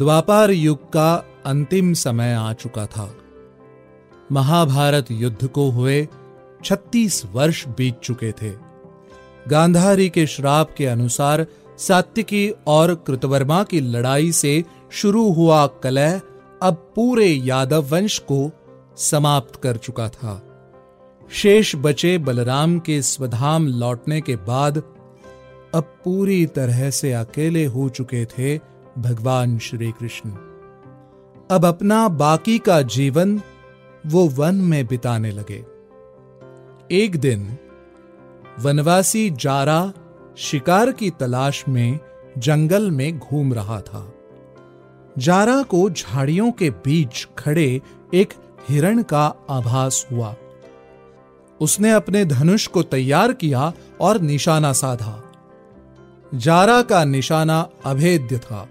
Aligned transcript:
द्वापर 0.00 0.50
युग 0.50 0.92
का 0.92 1.24
अंतिम 1.46 1.92
समय 1.92 2.32
आ 2.32 2.52
चुका 2.52 2.86
था। 2.86 3.14
महाभारत 4.32 5.06
युद्ध 5.10 5.46
को 5.46 5.70
हुए 5.70 6.08
36 6.64 7.24
वर्ष 7.32 7.68
बीत 7.68 8.00
चुके 8.00 8.32
थे। 8.32 8.52
गांधारी 9.48 10.08
के 10.08 10.26
श्राप 10.26 10.74
के 10.76 10.86
अनुसार 10.86 11.46
सात्विकी 11.78 12.54
और 12.66 12.94
कृतवर्मा 12.94 13.62
की 13.62 13.80
लड़ाई 13.80 14.32
से 14.32 14.64
शुरू 14.90 15.32
हुआ 15.32 15.66
कलह 15.66 16.20
अब 16.62 16.92
पूरे 16.96 17.26
यादव 17.26 17.82
वंश 17.82 18.18
को 18.18 18.50
समाप्त 18.96 19.60
कर 19.62 19.76
चुका 19.76 20.08
था। 20.08 20.42
शेष 21.32 21.76
बचे 21.76 22.18
बलराम 22.18 22.78
के 22.78 23.02
स्वधाम 23.02 23.66
लौटने 23.66 24.20
के 24.20 24.36
बाद 24.36 24.78
अब 25.74 25.96
पूरी 26.04 26.46
तरह 26.46 26.90
से 26.90 27.12
अकेले 27.12 27.64
हो 27.64 27.88
चुके 27.88 28.24
थे 28.24 28.79
भगवान 28.98 29.58
श्री 29.58 29.92
कृष्ण। 29.92 30.30
अब 31.50 31.64
अपना 31.64 32.08
बाकी 32.08 32.58
का 32.58 32.82
जीवन 32.82 33.42
वो 34.06 34.28
वन 34.28 34.54
में 34.54 34.86
बिताने 34.86 35.30
लगे। 35.30 35.64
एक 36.90 37.16
दिन 37.16 37.58
वनवासी 38.60 39.30
जारा 39.30 39.92
शिकार 40.36 40.92
की 40.92 41.10
तलाश 41.10 41.64
में 41.68 41.98
जंगल 42.38 42.90
में 42.90 43.18
घूम 43.18 43.54
रहा 43.54 43.80
था। 43.80 44.14
जारा 45.18 45.62
को 45.62 45.90
झाड़ियों 45.90 46.52
के 46.52 46.70
बीच 46.70 47.28
खड़े 47.38 47.82
एक 48.14 48.34
हिरण 48.68 49.02
का 49.02 49.26
आभास 49.50 50.06
हुआ। 50.12 50.36
उसने 51.60 51.90
अपने 51.90 52.24
धनुष 52.24 52.66
को 52.66 52.82
तैयार 52.82 53.32
किया 53.32 53.72
और 54.00 54.20
निशाना 54.20 54.72
साधा। 54.72 55.22
जारा 56.34 56.82
का 56.82 57.04
निशाना 57.04 57.68
अभेद्य 57.84 58.38
था। 58.38 58.68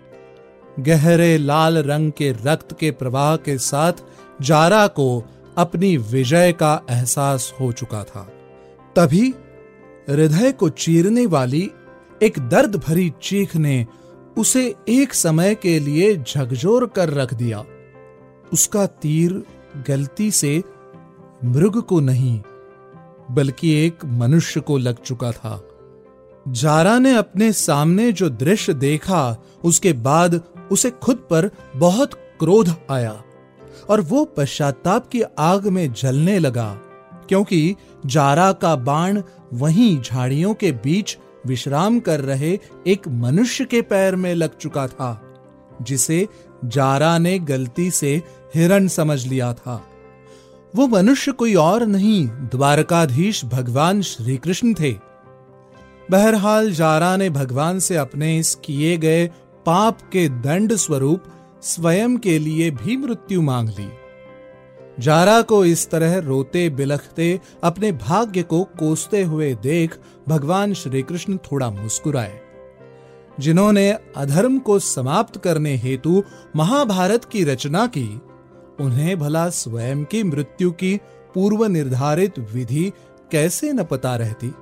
गहरे 0.80 1.38
लाल 1.38 1.78
रंग 1.78 2.12
के 2.12 2.32
रक्त 2.32 2.76
के 2.80 2.92
प्रवाह 2.92 3.36
के 3.38 3.58
साथ 3.58 3.94
जारा 4.42 4.88
को 4.88 5.24
अपनी 5.58 5.98
विजय 5.98 6.52
का 6.52 6.82
एहसास 6.90 7.54
हो 7.62 7.72
चुका 7.72 8.04
था। 8.04 8.22
तभी 8.96 9.34
हृदय 10.10 10.52
को 10.52 10.70
चीरने 10.70 11.26
वाली 11.26 11.72
एक 12.24 12.40
दर्द 12.50 12.76
भरी 12.76 13.14
चीख 13.22 13.56
ने 13.56 13.86
उसे 14.38 14.76
एक 14.90 15.14
समय 15.14 15.56
के 15.56 15.80
लिए 15.80 16.16
झकझोर 16.18 16.86
कर 16.86 17.10
रख 17.10 17.34
दिया। 17.34 17.64
उसका 18.54 18.86
तीर 18.86 19.44
गलती 19.88 20.32
से 20.32 20.64
मृग 21.44 21.82
को 21.82 22.00
नहीं, 22.00 22.42
बल्कि 23.32 23.74
एक 23.86 24.06
मनुष्य 24.06 24.60
को 24.60 24.78
लग 24.78 25.02
चुका 25.02 25.32
था। 25.32 25.62
जारा 26.48 26.98
ने 27.00 27.16
अपने 27.16 27.52
सामने 27.52 28.12
जो 28.12 28.30
दृश्य 28.30 28.74
देखा, 28.74 29.38
उसके 29.64 29.94
बाद 29.94 30.42
उसे 30.72 30.90
खुद 30.94 31.18
पर 31.30 31.50
बहुत 31.76 32.14
क्रोध 32.40 32.74
आया 32.92 33.22
और 33.90 34.02
वो 34.02 34.24
पश्चाताप 34.38 35.08
की 35.08 35.22
आग 35.40 35.68
में 35.68 35.92
जलने 35.94 36.38
लगा, 36.40 36.70
क्योंकि 37.30 37.76
जारा 38.06 38.52
का 38.52 38.76
बाण 38.76 39.22
वहीं 39.54 40.02
झाड़ियों 40.02 40.54
के 40.54 40.72
बीच 40.72 41.18
विश्राम 41.48 42.00
कर 42.00 42.20
रहे 42.20 42.58
एक 42.88 43.08
मनुष्य 43.08 43.66
के 43.66 43.82
पैर 43.82 44.16
में 44.16 44.34
लग 44.36 44.58
चुका 44.58 44.88
था, 44.88 45.22
जिसे 45.82 46.28
जारा 46.66 47.18
ने 47.18 47.38
गलती 47.40 47.90
से 47.92 48.16
हिरण 48.56 48.88
समझ 48.88 49.26
लिया 49.28 49.54
था। 49.54 49.84
वो 50.74 50.88
मनुष्य 50.88 51.32
कोई 51.32 51.54
और 51.56 51.86
नहीं, 51.86 52.28
द्वारकाधीश 52.28 53.44
भगवान 53.46 54.02
श्री 54.02 54.38
कृष्ण 54.38 54.74
थे। 54.74 54.92
बहरहाल 56.12 56.72
जारा 56.72 57.16
ने 57.18 57.30
भगवान 57.30 57.80
से 57.80 57.96
अपने 57.96 58.38
इस 58.38 58.54
किए 58.56 58.98
गए 58.98 59.30
पाप 59.70 60.02
के 60.02 60.30
दंड 60.30 60.76
स्वरूप 60.76 61.24
स्वयं 61.62 62.18
के 62.18 62.40
लिए 62.40 62.72
भी 62.72 62.98
मृत्यु 62.98 63.42
मांग 63.42 63.70
ली। 63.70 63.90
जारा 65.00 65.42
को 65.42 65.66
इस 65.66 65.90
तरह 65.90 66.18
रोते 66.18 66.70
बिलखते, 66.70 67.40
अपने 67.64 67.92
भाग्य 67.92 68.44
को 68.44 68.64
कोसते 68.64 69.24
हुए 69.24 69.56
देख 69.56 69.98
भगवान 70.28 70.74
श्री 70.74 71.02
कृष्ण 71.02 71.38
थोड़ा 71.38 71.70
मुस्कुराए। 71.70 72.42
जिन्होंने 73.40 73.92
अधर्म 74.18 74.60
को 74.60 74.80
समाप्त 74.80 75.38
करने 75.38 75.76
हेतु 75.76 76.24
महाभारत 76.56 77.26
की 77.26 77.44
रचना 77.44 77.88
की, 77.88 78.22
उन्हें 78.80 79.20
भला 79.20 79.50
स्वयं 79.50 80.06
की 80.06 80.24
मृत्यु 80.24 80.72
की 80.72 80.98
पूर्व 81.34 81.66
निर्धारित 81.66 82.40
विधि 82.40 82.94
कैसे 83.32 83.74
न 83.74 83.84
पता 83.84 84.16
रहती। 84.16 84.54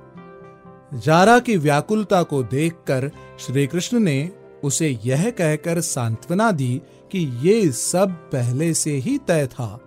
जारा 0.94 1.38
की 1.38 1.56
व्याकुलता 1.56 2.22
को 2.22 2.42
देखकर 2.42 3.10
श्री 3.40 3.66
कृष्ण 3.66 3.98
ने 3.98 4.37
उसे 4.64 4.98
यह 5.04 5.30
कहकर 5.30 5.80
सांत्वना 5.80 6.50
दी 6.50 6.82
कि 7.12 7.40
ये 7.42 7.72
सब 7.72 8.10
पहले 8.10 8.74
से 8.74 8.92
ही 8.92 9.18
तय 9.18 9.46
था। 9.46 9.80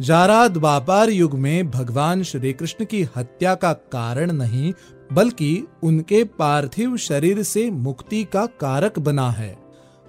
जारा 0.00 0.48
द्वापार 0.48 1.10
युग 1.10 1.34
में 1.34 1.70
भगवान 1.70 2.22
श्री 2.22 2.52
कृष्ण 2.52 2.84
की 2.84 3.08
हत्या 3.16 3.54
का 3.54 3.72
कारण 3.72 4.32
नहीं, 4.32 4.72
बल्कि 5.12 5.66
उनके 5.82 6.24
पार्थिव 6.24 6.96
शरीर 6.96 7.42
से 7.42 7.70
मुक्ति 7.70 8.24
का 8.24 8.46
कारक 8.46 8.98
बना 8.98 9.30
है। 9.30 9.58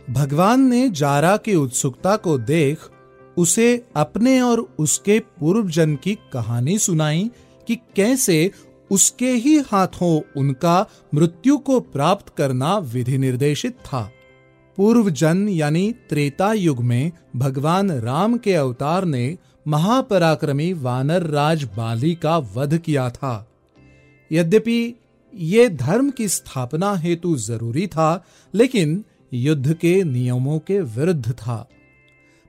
भगवान 0.09 0.61
ने 0.61 0.89
जारा 0.89 1.37
की 1.37 1.55
उत्सुकता 1.55 2.15
को 2.15 2.37
देख, 2.37 2.77
उसे 3.37 3.85
अपने 3.95 4.41
और 4.41 4.75
उसके 4.79 5.19
पूर्व 5.19 5.69
जन 5.69 5.95
की 5.95 6.17
कहानी 6.33 6.77
सुनाई 6.77 7.31
कि 7.67 7.75
कैसे 7.75 8.51
उसके 8.91 9.31
ही 9.31 9.57
हाथों 9.59 10.21
उनका 10.37 10.85
मृत्यु 11.13 11.57
को 11.57 11.79
प्राप्त 11.79 12.33
करना 12.37 12.77
विधि 12.77 13.17
निर्देशित 13.17 13.73
था। 13.73 14.11
पूर्व 14.77 15.09
जन 15.09 15.49
यानी 15.49 15.91
त्रेता 16.09 16.53
युग 16.53 16.83
में 16.83 17.11
भगवान 17.35 17.91
राम 17.91 18.37
के 18.37 18.53
अवतार 18.53 19.05
ने 19.05 19.37
महापराक्रमी 19.67 20.73
वानर 20.73 21.23
राज 21.23 21.63
बाली 21.63 22.15
का 22.15 22.37
वध 22.37 22.77
किया 22.77 23.09
था। 23.09 23.47
यद्यपि 24.31 24.93
ये 25.33 25.69
धर्म 25.69 26.09
की 26.09 26.27
स्थापना 26.27 26.93
हेतु 26.95 27.35
ज़रूरी 27.37 27.87
था, 27.87 28.25
लेकिन 28.53 29.03
युद्ध 29.33 29.73
के 29.73 30.03
नियमों 30.03 30.59
के 30.59 30.79
विरुद्ध 30.79 31.31
था। 31.31 31.69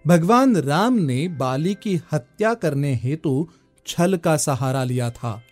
भगवान 0.07 0.57
राम 0.57 0.95
ने 0.95 1.29
बाली 1.29 1.75
की 1.75 2.01
हत्या 2.13 2.55
करने 2.55 2.95
हेतु 2.95 3.49
छल 3.87 4.17
का 4.17 4.37
सहारा 4.37 4.85
लिया 4.85 5.11
था। 5.11 5.43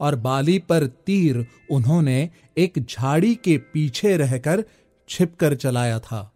और 0.00 0.16
बाली 0.16 0.58
पर 0.58 0.86
तीर 0.86 1.46
उन्होंने 1.70 2.30
एक 2.58 2.86
झाड़ी 2.90 3.34
के 3.34 3.58
पीछे 3.58 4.16
रहकर 4.16 4.64
छिपकर 5.08 5.54
चलाया 5.54 5.98
था। 5.98 6.32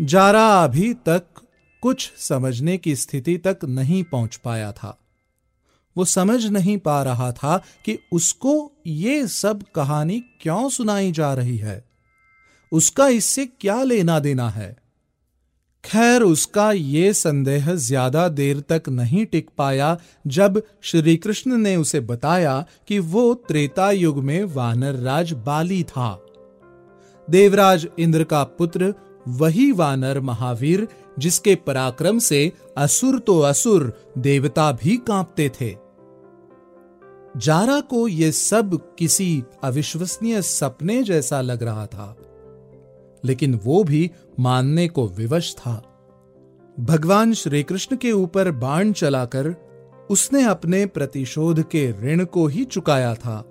जारा 0.00 0.64
अभी 0.64 0.94
तक 0.94 1.24
कुछ 1.82 2.12
समझने 2.16 2.78
की 2.78 2.96
स्थिति 2.96 3.38
तक 3.38 3.58
नहीं 3.64 4.04
पहुँच 4.04 4.36
पाया 4.36 4.72
था। 4.72 4.98
वो 5.96 6.04
समझ 6.04 6.46
नहीं 6.46 6.78
पा 6.78 7.02
रहा 7.02 7.32
था 7.32 7.62
कि 7.84 7.98
उसको 8.12 8.72
ये 8.86 9.26
सब 9.26 9.62
कहानी 9.74 10.20
क्यों 10.40 10.70
सुनाई 10.70 11.12
जा 11.12 11.34
रही 11.34 11.56
है। 11.56 11.84
उसका 12.72 13.08
इससे 13.08 13.46
क्या 13.46 13.82
लेना 13.82 14.18
देना 14.18 14.50
है? 14.50 14.85
खैर 15.86 16.22
उसका 16.22 16.70
ये 16.72 17.12
संदेह 17.12 17.74
ज़्यादा 17.74 18.28
देर 18.28 18.60
तक 18.60 18.88
नहीं 18.88 19.24
टिक 19.26 19.50
पाया 19.58 19.96
जब 20.26 20.62
श्री 20.82 21.16
कृष्ण 21.16 21.56
ने 21.56 21.76
उसे 21.76 22.00
बताया 22.00 22.64
कि 22.88 22.98
वो 22.98 23.34
त्रेता 23.48 23.90
युग 23.90 24.18
में 24.18 24.44
वानर 24.44 24.94
राज 24.94 25.32
बाली 25.46 25.82
था। 25.82 26.10
देवराज 27.28 27.86
इंद्र 27.98 28.24
का 28.24 28.42
पुत्र, 28.44 28.92
वही 29.28 29.70
वानर 29.72 30.20
महावीर, 30.20 30.86
जिसके 31.18 31.54
पराक्रम 31.56 32.18
से 32.18 32.52
असुर 32.76 33.18
तो 33.18 33.40
असुर, 33.40 33.92
देवता 34.18 34.70
भी 34.72 34.96
कांपते 34.96 35.48
थे। 35.60 35.74
जारा 37.36 37.80
को 37.80 38.06
यह 38.08 38.30
सब 38.30 38.78
किसी 38.98 39.42
अविश्वसनीय 39.64 40.42
सपने 40.42 41.02
जैसा 41.02 41.40
लग 41.40 41.62
रहा 41.62 41.86
था। 41.86 42.16
लेकिन 43.26 43.60
वो 43.64 43.82
भी 43.84 44.10
मानने 44.40 44.88
को 44.88 45.06
विवश 45.08 45.54
था। 45.54 45.74
भगवान 46.80 47.32
श्री 47.34 47.62
कृष्ण 47.62 47.96
के 47.96 48.12
ऊपर 48.12 48.50
बाण 48.50 48.92
चलाकर 48.92 49.54
उसने 50.10 50.44
अपने 50.44 50.86
प्रतिशोध 50.86 51.62
के 51.62 51.90
ऋण 52.02 52.24
को 52.24 52.46
ही 52.46 52.64
चुकाया 52.64 53.14
था। 53.14 53.44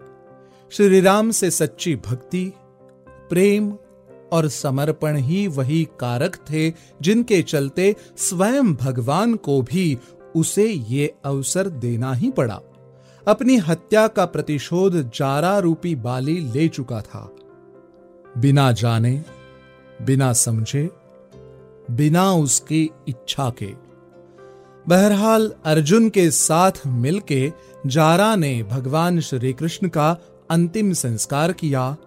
श्री 0.72 1.02
राम 1.02 1.32
से 1.32 1.52
सच्ची 1.52 1.96
भक्ति, 1.96 2.54
प्रेम 3.30 3.72
और 4.32 4.48
समर्पण 4.48 5.18
ही 5.18 5.48
वही 5.48 5.84
कारक 6.00 6.36
थे 6.50 6.70
जिनके 7.02 7.42
चलते 7.42 7.96
स्वयं 8.18 8.74
भगवान 8.76 9.36
को 9.36 9.62
भी 9.62 9.98
उसे 10.36 10.68
ये 10.68 11.14
अवसर 11.26 11.70
देना 11.70 12.14
ही 12.14 12.32
पड़ा। 12.32 12.60
अपनी 13.28 13.58
हत्या 13.58 14.08
का 14.08 14.26
प्रतिशोध 14.26 15.02
जारा 15.10 15.58
रूपी 15.60 15.96
बाली 15.96 16.38
ले 16.54 16.68
चुका 16.68 17.02
था। 17.02 17.30
बिना 18.38 18.72
जाने 18.72 19.24
बिना 20.02 20.34
समझे, 20.34 20.90
बिना 21.92 22.34
उसकी 22.34 22.90
इच्छा 23.08 23.50
के। 23.50 23.74
बहरहाल 24.88 25.54
अर्जुन 25.66 26.10
के 26.10 26.32
साथ 26.32 26.72
मिलके 26.88 27.54
जारा 27.88 28.36
ने 28.36 28.64
भगवान 28.64 29.20
श्री 29.20 29.54
कृष्ण 29.54 29.88
का 29.88 30.18
अंतिम 30.52 30.94
संस्कार 30.94 31.54
किया 31.54 31.98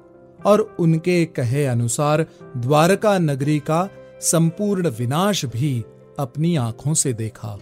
और 0.47 0.77
उनके 0.79 1.25
कहे 1.25 1.67
अनुसार 1.67 2.27
द्वारका 2.57 3.19
नगरी 3.19 3.59
का 3.59 3.89
संपूर्ण 4.21 4.91
विनाश 4.91 5.45
भी 5.45 5.85
अपनी 6.19 6.57
आँखों 6.57 6.95
से 6.95 7.13
देखा। 7.13 7.59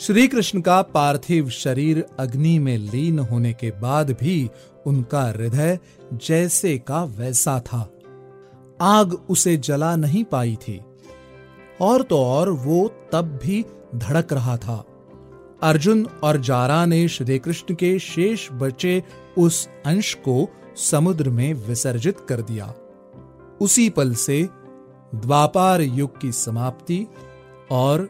श्री 0.00 0.28
कृष्ण 0.28 0.60
का 0.60 0.82
पार्थिव 0.82 1.50
शरीर 1.50 2.04
अग्नि 2.18 2.58
में 2.58 2.78
लीन 2.78 3.18
होने 3.18 3.52
के 3.52 3.70
बाद 3.70 4.10
भी 4.10 4.50
उनका 4.86 5.22
हृदय 5.22 5.78
जैसे 6.12 6.78
का 6.78 7.04
वैसा 7.04 7.60
था। 7.60 7.88
आग 8.80 9.22
उसे 9.28 9.56
जला 9.56 9.96
नहीं 9.96 10.24
पाई 10.24 10.56
थी। 10.56 10.80
और 11.80 12.02
तो 12.02 12.18
और 12.18 12.50
वो 12.50 12.92
तब 13.12 13.40
भी 13.42 13.64
धड़क 13.94 14.32
रहा 14.32 14.56
था। 14.56 14.84
अर्जुन 15.62 16.06
और 16.22 16.36
जारा 16.36 16.86
ने 16.86 17.08
श्री 17.08 17.38
कृष्ण 17.38 17.74
के 17.74 17.98
शेष 17.98 18.48
बचे 18.52 19.04
उस 19.38 19.68
अंश 19.86 20.14
को 20.14 20.48
समुद्र 20.76 21.30
में 21.30 21.54
विसर्जित 21.54 22.20
कर 22.20 22.42
दिया। 22.42 22.74
उसी 23.60 23.90
पल 23.90 24.14
से 24.14 24.48
द्वापार 25.14 25.80
युग 25.80 26.20
की 26.20 26.32
समाप्ति 26.32 27.06
और 27.70 28.08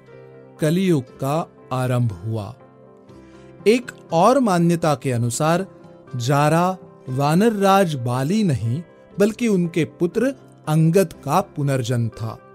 कलयुग 0.61 1.05
का 1.05 1.53
आरंभ 1.73 2.13
हुआ। 2.13 2.55
एक 3.67 3.93
और 4.13 4.39
मान्यता 4.39 4.95
के 4.95 5.13
अनुसार 5.13 5.67
जारा 6.17 6.77
वानर 7.09 7.53
राज 7.53 7.95
बाली 7.95 8.43
नहीं, 8.43 8.83
बल्कि 9.19 9.49
उनके 9.49 9.85
पुत्र 9.85 10.35
अंगद 10.71 11.13
का 11.13 11.41
पुनर्जन्म 11.41 12.09
था। 12.09 12.50